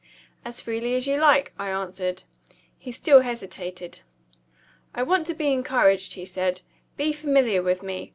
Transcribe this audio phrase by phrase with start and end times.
[0.43, 2.23] "As freely as you like," I answered.
[2.79, 3.99] He still hesitated.
[4.95, 6.61] "I want to be encouraged," he said.
[6.97, 8.09] "Be familiar with me.